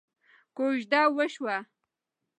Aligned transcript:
کوژده 0.55 1.01
وشوه. 1.17 1.57